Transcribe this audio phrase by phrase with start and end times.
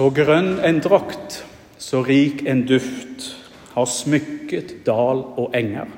[0.00, 1.42] Så grønn en drakt,
[1.76, 3.26] så rik en duft,
[3.74, 5.90] har smykket dal og enger.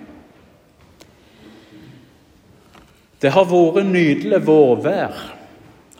[3.22, 5.22] Det har vært nydelig vårvær,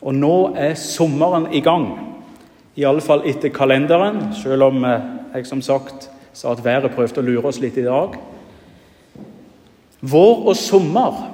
[0.02, 1.86] og nå er sommeren i gang.
[2.74, 7.22] I alle fall etter kalenderen, selv om eh, jeg som sagt sa at været prøvde
[7.22, 8.18] å lure oss litt i dag.
[10.02, 11.26] Vår og sommer,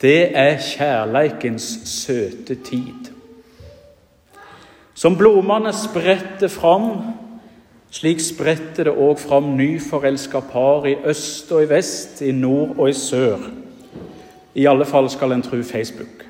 [0.00, 3.11] det er kjærleikens søte tid.
[5.02, 6.92] Som blomstene spretter fram,
[7.90, 12.92] slik spretter det òg fram nyforelska par i øst og i vest, i nord og
[12.92, 13.48] i sør.
[14.54, 16.22] I alle fall skal en tro Facebook.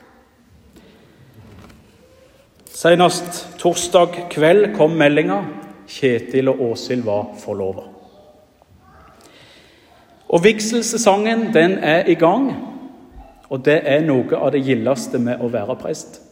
[2.72, 5.42] Senest torsdag kveld kom meldinga
[5.92, 7.84] Kjetil og Åshild var forlova.
[10.32, 12.54] Og Vigselssesongen den er i gang,
[13.52, 16.22] og det er noe av det gildeste med å være prest.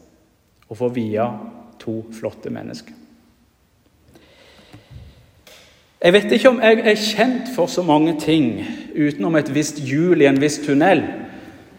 [0.72, 1.32] Å få vie
[1.80, 2.94] to flotte mennesker.
[6.00, 8.62] Jeg vet ikke om jeg er kjent for så mange ting
[8.96, 11.02] utenom et visst hjul i en viss tunnel.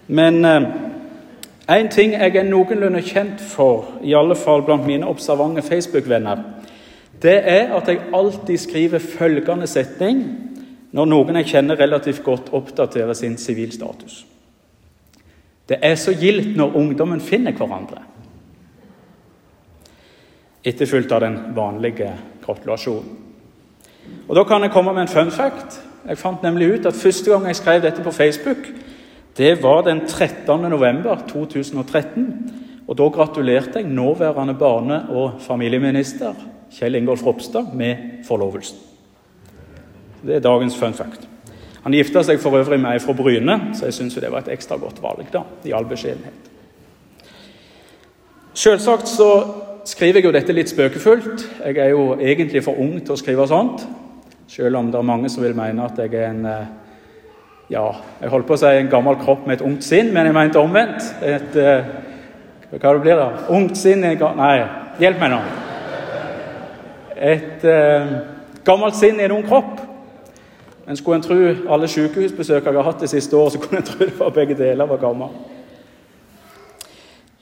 [0.08, 0.68] Men én
[1.88, 6.44] eh, ting jeg er noenlunde kjent for, i alle fall blant mine observante Facebook-venner,
[7.22, 10.22] det er at jeg alltid skriver følgende setning
[10.92, 14.26] når noen jeg kjenner relativt godt, oppdaterer sin sivilstatus.
[15.70, 18.11] Det er så gildt når ungdommen finner hverandre
[20.64, 22.14] etterfulgt av den vanlige
[22.46, 23.18] gratulasjonen.
[24.28, 25.82] Og Da kan jeg komme med en fun fact.
[26.08, 28.68] Jeg fant nemlig ut at Første gang jeg skrev dette på Facebook,
[29.38, 30.70] det var den 13.
[30.70, 32.52] november 2013.
[32.88, 36.34] Og Da gratulerte jeg nåværende barne- og familieminister
[36.72, 38.78] Kjell Ingolf Ropstad med forlovelsen.
[40.26, 41.28] Det er dagens fun fact.
[41.84, 44.54] Han gifta seg for øvrig med ei fra Bryne, så jeg syns det var et
[44.54, 45.26] ekstra godt valg.
[45.34, 46.52] da, i all beskjedenhet.
[48.54, 49.54] Selvsagt så
[49.86, 51.46] skriver jeg jo dette litt spøkefullt.
[51.66, 53.86] Jeg er jo egentlig for ung til å skrive sånt.
[54.52, 56.70] Selv om det er mange som vil mene at jeg er en eh,
[57.72, 57.86] ja,
[58.20, 60.60] jeg holdt på å si en gammel kropp med et ungt sinn, men jeg mente
[60.60, 61.06] omvendt.
[61.24, 63.30] Et, uh, hva det blir da?
[63.56, 64.56] Ungt sinn Nei,
[65.00, 65.40] hjelp meg nå.
[67.16, 68.12] Et uh,
[68.68, 69.80] gammelt sinn i en ung kropp.
[70.84, 71.38] Men skulle en tro
[71.72, 74.58] alle sykehusbesøk jeg har hatt det siste året, så kunne en tro det var begge
[74.60, 75.32] deler var gammel.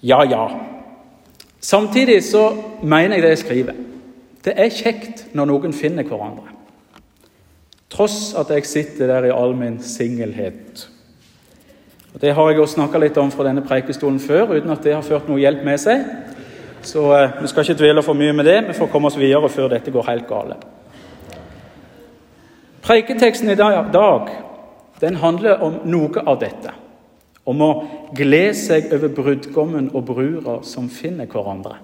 [0.06, 0.46] Ja, ja.
[1.60, 3.74] Samtidig så mener jeg det jeg skriver.
[4.46, 6.56] Det er kjekt når noen finner hverandre.
[7.92, 10.88] Tross at jeg sitter der i all min singelhet.
[12.14, 14.96] Og Det har jeg jo snakka litt om fra denne preikestolen før, uten at det
[14.96, 16.06] har ført noe hjelp med seg.
[16.82, 18.60] Så eh, vi skal ikke dvele for mye med det.
[18.68, 20.64] Vi får komme oss videre før dette går helt galt.
[22.82, 24.30] Preiketeksten i dag
[25.02, 26.72] den handler om noe av dette
[27.50, 27.70] om å
[28.18, 31.80] glede seg over brudgommen og brura som finner hverandre.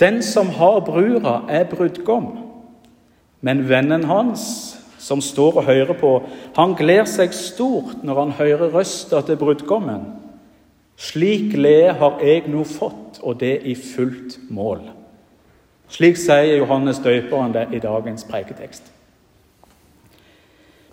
[0.00, 2.30] Den som har brura, er brudgom,
[3.40, 4.44] men vennen hans,
[5.00, 6.12] som står og hører på,
[6.56, 10.06] han gleder seg stort når han hører røsta til brudgommen.
[11.00, 14.82] Slik glede har jeg nå fått, og det i fullt mål.
[15.90, 18.92] Slik sier Johannes døperen det i dagens preiketekst.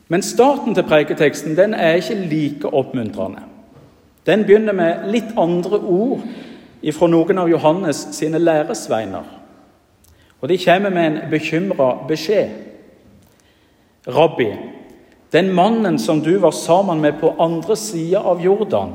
[0.07, 3.43] Men starten til preiketeksten den er ikke like oppmuntrende.
[4.27, 6.23] Den begynner med litt andre ord
[6.93, 9.25] fra noen av Johannes sine læresveiner.
[10.41, 12.49] Og de kommer med en bekymra beskjed.
[14.07, 14.51] Rabbi,
[15.31, 18.93] den mannen som du var sammen med på andre sida av Jordan,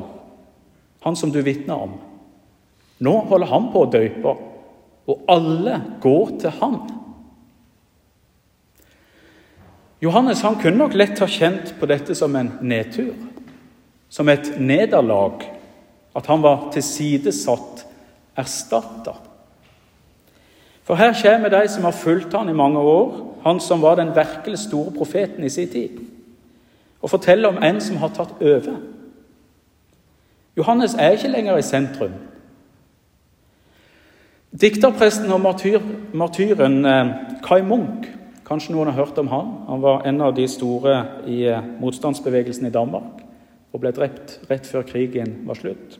[1.02, 1.98] han som du vitna om,
[3.02, 4.34] nå holder han på å døype,
[5.10, 6.78] og alle går til han.
[10.02, 13.12] Johannes han kunne nok lett ha kjent på dette som en nedtur,
[14.10, 15.44] som et nederlag.
[16.12, 17.86] At han var tilsidesatt,
[18.36, 19.14] erstatta.
[20.82, 23.14] For her kommer de som har fulgt han i mange år,
[23.44, 26.00] han som var den virkelig store profeten i sin tid,
[27.00, 28.74] og forteller om en som har tatt over.
[30.56, 32.18] Johannes er ikke lenger i sentrum.
[34.60, 35.80] Dikterpresten og martyr,
[36.12, 37.14] martyren eh,
[37.46, 38.10] Kai Munch
[38.52, 39.52] Kanskje noen har hørt om han.
[39.64, 43.22] Han var en av de store i eh, motstandsbevegelsen i Danmark
[43.72, 45.94] og ble drept rett før krigen var slutt.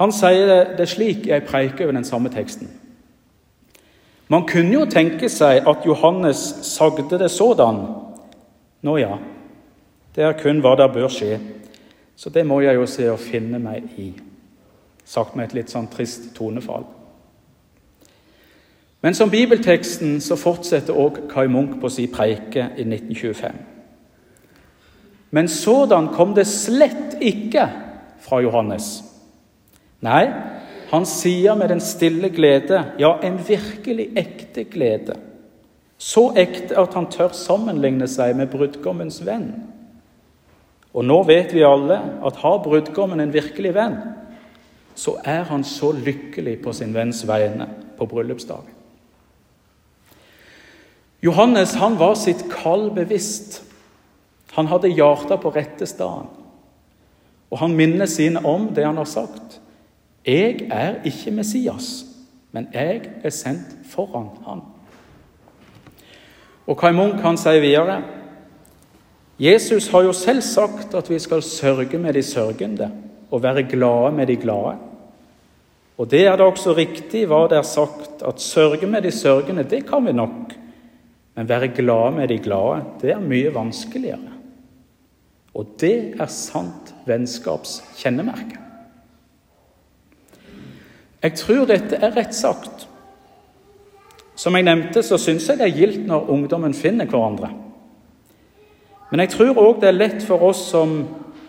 [0.00, 2.70] Han sier det slik i ei preike over den samme teksten.
[4.32, 7.82] Man kunne jo tenke seg at Johannes sagde det sådan.
[8.80, 9.18] Nå ja,
[10.16, 11.36] det er kun hva der bør skje.
[12.16, 14.14] Så det må jeg jo se og finne meg i.
[15.04, 16.88] Sagt med et litt sånn trist tonefall.
[19.06, 23.52] Men som bibelteksten så fortsetter også Kai Munch på sin preike i 1925.
[25.30, 27.68] Men sådan kom det slett ikke
[28.26, 29.04] fra Johannes.
[30.02, 30.26] Nei,
[30.90, 35.16] Han sier med den stille glede, ja, en virkelig ekte glede.
[35.98, 39.48] Så ekte at han tør sammenligne seg med brudgommens venn.
[40.94, 43.98] Og nå vet vi alle at har brudgommen en virkelig venn,
[44.94, 47.66] så er han så lykkelig på sin venns vegne
[47.98, 48.75] på bryllupsdagen.
[51.24, 53.62] Johannes han var sitt kall bevisst.
[54.56, 56.28] Han hadde hjertet på rette stedet.
[57.50, 59.60] Og han minner sine om det han har sagt.
[60.26, 62.04] Jeg er ikke Messias,
[62.50, 64.64] men jeg er sendt foran han.
[66.66, 68.00] Og Kai Munch han sier videre
[69.38, 72.88] Jesus har jo selv sagt at vi skal sørge med de sørgende
[73.30, 74.78] og være glade med de glade.
[75.98, 79.64] Og det er da også riktig hva det er sagt, at sørge med de sørgende,
[79.64, 80.45] det kan vi nok.
[81.36, 84.32] Men være glad med de glade, det er mye vanskeligere.
[85.56, 88.62] Og det er sant vennskapskjennemerke.
[91.22, 92.86] Jeg tror dette er rett sagt.
[94.36, 97.50] Som jeg nevnte, så syns jeg det er gildt når ungdommen finner hverandre.
[99.10, 100.98] Men jeg tror òg det er lett for oss som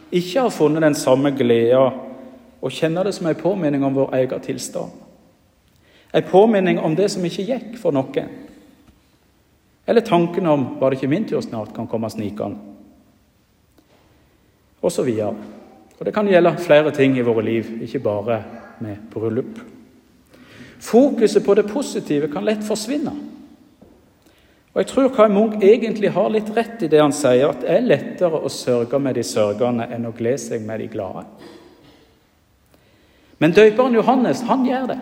[0.07, 1.89] ikke har funnet den samme gleda,
[2.57, 4.91] å kjenne det som en påminning om vår egen tilstand.
[6.15, 8.46] En påminning om det som ikke gikk for noen.
[9.87, 12.57] Eller tanken om 'var det ikke min tur snart', kan komme snikende.
[14.81, 15.35] Og så videre.
[15.99, 18.43] Og det kan gjelde flere ting i våre liv, ikke bare
[18.79, 19.59] med bryllup.
[20.79, 23.11] Fokuset på det positive kan lett forsvinne.
[24.73, 27.69] Og Jeg tror Kai Munch egentlig har litt rett i det han sier, at det
[27.73, 31.23] er lettere å sørge med de sørgende enn å glede seg med de glade.
[33.39, 34.99] Men døperen Johannes han gjør det.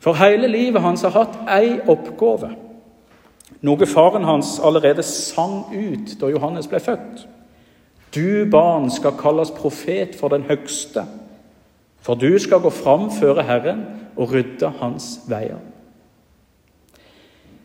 [0.00, 2.54] For hele livet hans har hatt ei oppgave,
[3.62, 7.26] noe faren hans allerede sang ut da Johannes ble født.
[8.14, 11.06] Du barn skal kalles profet for den høgste,
[12.02, 13.86] for du skal gå fram føre Herren
[14.16, 15.62] og rydde hans veier.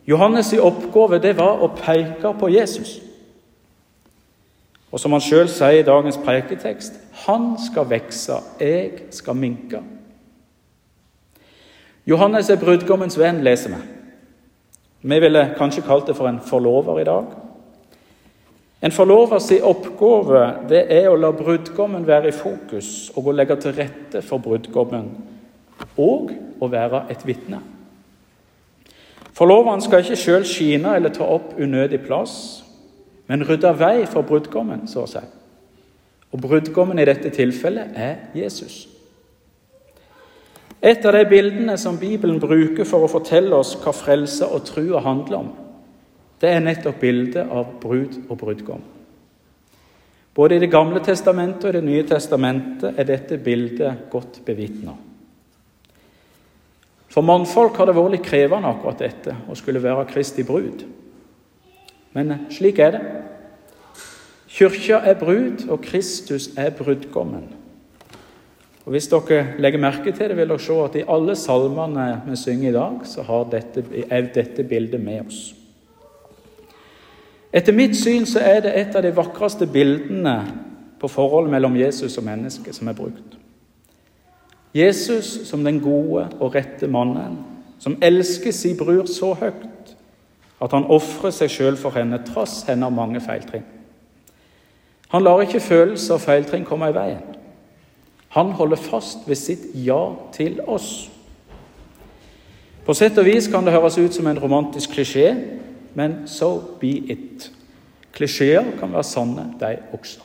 [0.08, 3.02] Johannes' i oppgave det var å peke på Jesus.
[4.92, 6.96] Og som han sjøl sier i dagens preiketekst
[7.26, 9.82] han skal vokse, jeg skal minke.
[12.08, 13.97] Johannes er brudgommens venn, leser vi.
[15.02, 17.36] Vi ville kanskje kalt det for en forlover i dag.
[18.82, 23.74] En forlovers oppgave det er å la brudgommen være i fokus og å legge til
[23.78, 25.10] rette for brudgommen,
[25.98, 27.62] og å være et vitne.
[29.38, 32.64] Forloveren skal ikke sjøl skine eller ta opp unødig plass,
[33.30, 35.24] men rydde vei for brudgommen, så å si.
[36.34, 38.86] Og brudgommen i dette tilfellet er Jesus.
[40.82, 45.02] Et av de bildene som Bibelen bruker for å fortelle oss hva frelse og trua
[45.02, 45.50] handler om,
[46.38, 48.84] det er nettopp bildet av brud og brudgom.
[50.38, 54.94] Både i Det gamle testamentet og i Det nye testamentet er dette bildet godt bevitna.
[57.10, 60.84] For mannfolk har det vært litt krevende akkurat dette, å skulle være Kristi brud.
[62.14, 63.02] Men slik er det.
[64.48, 67.57] Kyrkja er brud, og Kristus er brudgommen.
[68.88, 72.38] Og Hvis dere legger merke til det, vil dere se at i alle salmene vi
[72.40, 75.42] synger i dag, så dette, er dette bildet med oss.
[77.52, 80.38] Etter mitt syn så er det et av de vakreste bildene
[81.02, 83.36] på forholdet mellom Jesus og mennesket som er brukt.
[84.76, 87.42] Jesus som den gode og rette mannen,
[87.80, 89.96] som elsker sin bror så høyt
[90.64, 93.68] at han ofrer seg sjøl for henne, trass henne mange feiltrinn.
[95.12, 97.37] Han lar ikke følelser og feiltrinn komme i veien.
[98.38, 101.08] Han holder fast ved sitt ja til oss.
[102.86, 105.32] På sett og vis kan det høres ut som en romantisk klisjé,
[105.98, 107.48] men so be it.
[108.14, 110.22] Klisjeer kan være sanne, de også.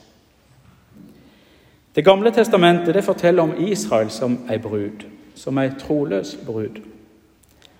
[1.97, 6.83] Det gamle testamentet det forteller om Israel som ei brud, som ei troløs brud,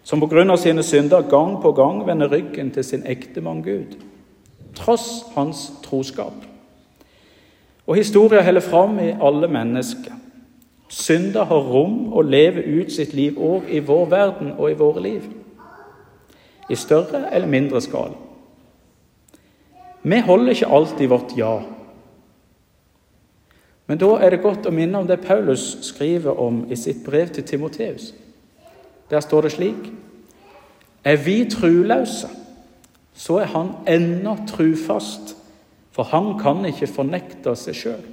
[0.03, 0.57] som pga.
[0.57, 3.97] sine synder gang på gang vender ryggen til sin ektemann Gud,
[4.75, 6.35] tross hans troskap.
[7.87, 10.22] Og historien holder fram i alle mennesker.
[10.93, 15.03] Synder har rom og lever ut sitt liv òg i vår verden og i våre
[15.03, 15.29] liv.
[16.69, 18.19] I større eller mindre skala.
[20.03, 21.61] Vi holder ikke alltid vårt ja
[23.93, 27.29] men da er det godt å minne om det Paulus skriver om i sitt brev
[27.35, 28.15] til Timoteus.
[29.11, 29.91] Der står det slik
[31.05, 32.29] Er vi truløse,
[33.13, 35.37] så er han ennå trufast,
[35.91, 38.05] for han kan ikke fornekte seg sjøl.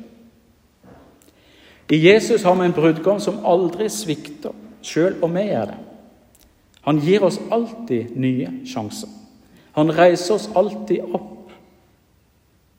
[1.91, 5.77] I Jesus har vi en brudgom som aldri svikter, sjøl om vi er det.
[6.85, 9.09] Han gir oss alltid nye sjanser.
[9.77, 11.51] Han reiser oss alltid opp.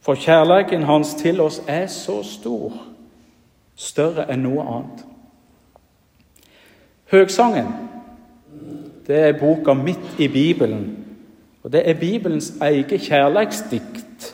[0.00, 2.78] For kjærligheten hans til oss er så stor
[3.76, 5.04] større enn noe annet.
[7.10, 7.70] Høgsangen
[9.10, 11.06] det er boka midt i Bibelen.
[11.62, 14.29] Og Det er Bibelens eget kjærleiksdikt.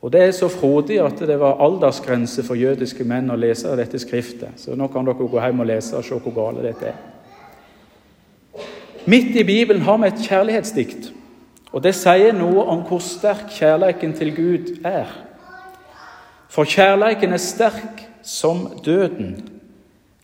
[0.00, 3.98] Og Det er så frodig at det var aldersgrense for jødiske menn å lese dette
[3.98, 4.60] skriftet.
[4.60, 6.98] Så nå kan dere gå hjem og lese og se hvor gale dette er.
[9.06, 11.12] Midt i Bibelen har vi et kjærlighetsdikt.
[11.72, 15.10] Og det sier noe om hvor sterk kjærleiken til Gud er.
[16.48, 19.36] For kjærleiken er sterk som døden,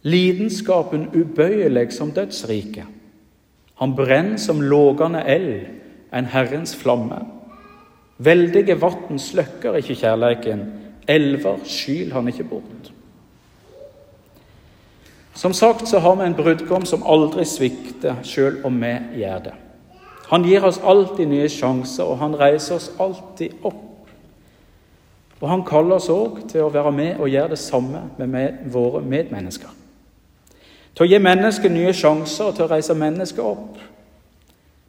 [0.02, 2.87] lidenskapen ubøyelig som dødsriket.
[3.79, 5.67] Han brenner som lågende eld,
[6.12, 7.21] en Herrens flamme.
[8.23, 10.67] Veldige vann slukker ikke kjærleiken,
[11.09, 12.93] elver skyl han ikke bort.
[15.35, 19.55] Som sagt så har vi en brudgom som aldri svikter, sjøl om vi gjør det.
[20.29, 23.88] Han gir oss alltid nye sjanser, og han reiser oss alltid opp.
[25.41, 29.02] Og han kaller oss òg til å være med og gjøre det samme med våre
[29.02, 29.73] medmennesker.
[30.95, 33.81] Til å gi mennesker nye sjanser og til å reise mennesker opp.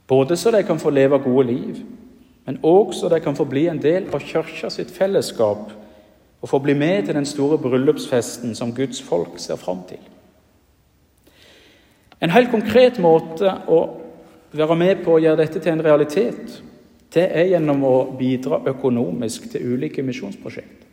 [0.08, 1.82] Både så de kan få leve gode liv,
[2.46, 5.72] men òg så de kan få bli en del av kirka sitt fellesskap
[6.44, 10.02] og få bli med til den store bryllupsfesten som Guds folk ser fram til.
[12.22, 13.80] En helt konkret måte å
[14.52, 16.62] være med på å gjøre dette til en realitet,
[17.14, 20.84] det er gjennom å bidra økonomisk til ulike misjonsprosjekt.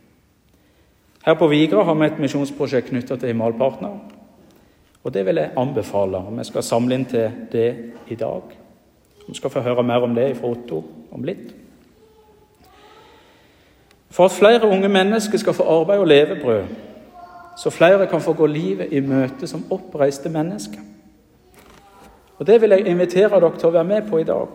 [1.25, 3.99] Her på Vigra har vi et misjonsprosjekt knytta til Himalpartner.
[5.03, 6.17] Og det vil jeg anbefale.
[6.17, 7.69] og Vi skal samle inn til det
[8.07, 8.60] i dag.
[9.31, 11.53] Vi skal få høre mer om det fra Otto om litt.
[14.11, 16.63] For at flere unge mennesker skal få arbeid og levebrød,
[17.57, 20.83] så flere kan få gå livet i møte som oppreiste mennesker,
[22.41, 24.47] og Det vil jeg invitere dere til å være med på i dag.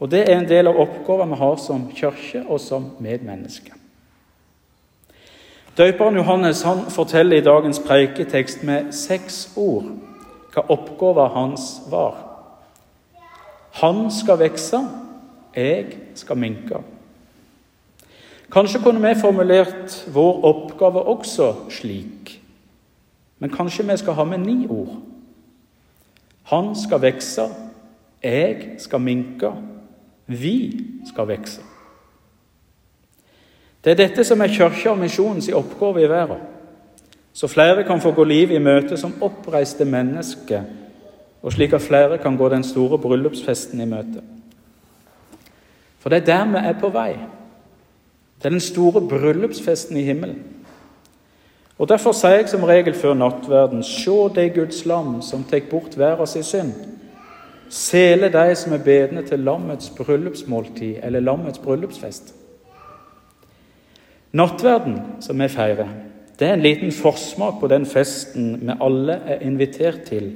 [0.00, 3.72] Og Det er en del av oppgaven vi har som kirke og som medmennesker.
[5.76, 9.88] Døperen Johannes han forteller i dagens preiketekst med seks ord
[10.52, 12.29] hva oppgaven hans var.
[13.72, 14.80] Han skal vokse,
[15.56, 16.82] jeg skal minke.
[18.50, 22.40] Kanskje kunne vi formulert vår oppgave også slik,
[23.38, 24.96] men kanskje vi skal ha med ni ord.
[26.50, 27.46] Han skal vokse,
[28.22, 29.52] jeg skal minke,
[30.26, 30.56] vi
[31.06, 31.62] skal vokse.
[33.84, 36.42] Det er dette som er Kirka og misjonens oppgave i verden.
[37.32, 40.66] Så flere kan få gå livet i møte som oppreiste mennesker,
[41.42, 44.22] og slik at flere kan gå den store bryllupsfesten i møte.
[46.00, 47.12] For det er der vi er på vei.
[48.40, 50.42] Det er den store bryllupsfesten i himmelen.
[51.78, 55.96] Og Derfor sier jeg som regel før nattverden Se det Guds lam som tar bort
[55.96, 56.74] verdens synd.
[57.70, 62.34] Sele de som er bedne til lammets bryllupsmåltid eller lammets bryllupsfest.
[64.32, 65.88] Nattverden som vi feirer,
[66.38, 70.32] det er en liten forsmak på den festen vi alle er invitert til,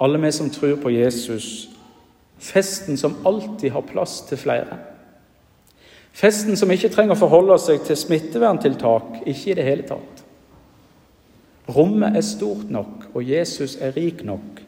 [0.00, 1.68] alle vi som tror på Jesus.
[2.38, 4.78] Festen som alltid har plass til flere.
[6.16, 10.22] Festen som ikke trenger å forholde seg til smitteverntiltak, ikke i det hele tatt.
[11.68, 14.62] Rommet er stort nok, og Jesus er rik nok.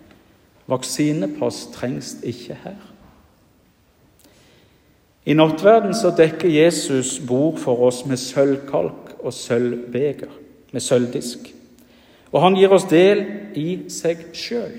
[0.69, 2.81] Vaksinepass trengs ikke her.
[5.29, 10.33] I nattverden så dekker Jesus bord for oss med sølvkalk og sølvbeger,
[10.73, 11.51] med sølvdisk.
[12.33, 13.25] Og han gir oss del
[13.57, 14.79] i seg sjøl.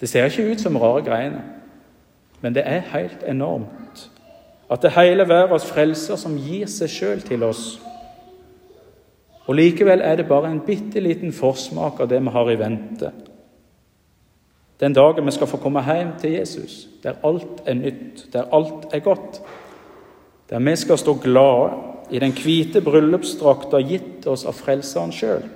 [0.00, 1.42] Det ser ikke ut som rare greiene,
[2.40, 4.10] men det er helt enormt
[4.70, 7.78] at det hele verdens frelser som gir seg sjøl til oss
[9.48, 13.12] og Likevel er det bare en bitte liten forsmak av det vi har i vente.
[14.80, 18.92] Den dagen vi skal få komme hjem til Jesus, der alt er nytt, der alt
[18.92, 19.40] er godt.
[20.50, 21.70] Der vi skal stå glade
[22.10, 25.48] i den hvite bryllupsdrakta gitt oss av Frelseren sjøl.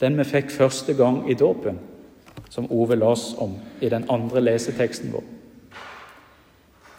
[0.00, 1.78] Den vi fikk første gang i dåpen,
[2.50, 5.24] som Ove las om i den andre leseteksten vår.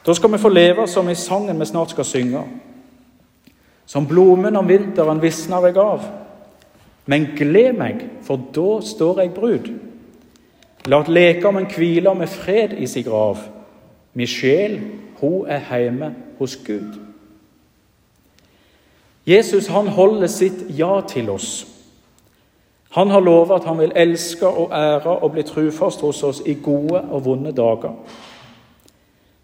[0.05, 2.43] Da skal vi få leve som i sangen vi snart skal synge.
[3.85, 6.03] Som blomen om vinteren visner jeg av.
[7.05, 9.69] Men gled meg, for da står jeg brud.
[10.87, 13.39] La lekermen hvile med fred i sin grav.
[14.13, 14.79] Min sjel,
[15.19, 16.99] hun er hjemme hos Gud.
[19.27, 21.72] Jesus han holder sitt ja til oss.
[22.93, 26.53] Han har lovet at han vil elske og ære og bli trufast hos oss i
[26.53, 27.95] gode og vonde dager.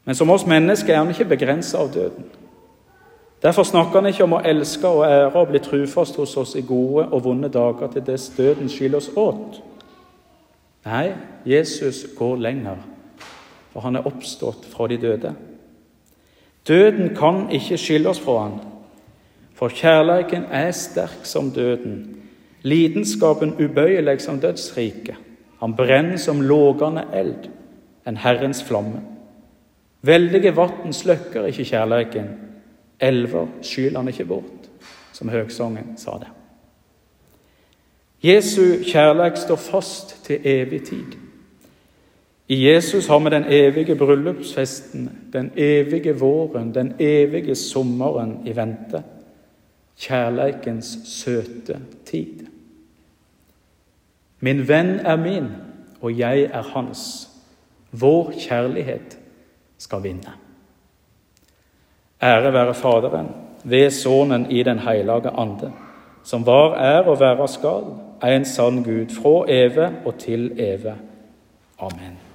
[0.05, 2.25] Men som oss mennesker er han ikke begrensa av døden.
[3.41, 6.61] Derfor snakker han ikke om å elske og ære og bli trufast hos oss i
[6.61, 9.61] gode og vonde dager til dess døden skiller oss åt.
[10.85, 11.13] Nei,
[11.45, 12.77] Jesus går lenger,
[13.73, 15.33] for han er oppstått fra de døde.
[16.67, 18.59] Døden kan ikke skille oss fra han,
[19.55, 22.19] for kjærleiken er sterk som døden.
[22.63, 25.15] Lidenskapen ubøyelig som dødsriket.
[25.59, 27.49] Han brenner som lågende eld,
[28.07, 29.01] en Herrens flamme.
[30.01, 32.27] Veldige vatn sløkker ikke kjærleiken,
[32.99, 34.69] elver skyler han ikke bort,
[35.13, 36.29] som høgsongen sa det.
[38.23, 41.19] Jesu kjærleik står fast til evig tid.
[42.47, 49.03] I Jesus har vi den evige bryllupsfesten, den evige våren, den evige sommeren i vente.
[49.99, 52.48] Kjærleikens søte tid.
[54.39, 55.47] Min venn er min,
[56.01, 57.29] og jeg er hans.
[57.91, 59.17] Vår kjærlighet
[59.77, 60.33] skal vinne.
[62.21, 63.27] Ære være Faderen,
[63.63, 65.71] ved Sønnen i Den hellige ande,
[66.23, 67.83] som var, er og være skal,
[68.23, 70.95] en sann Gud, fra evig og til evig.
[71.79, 72.28] Amen.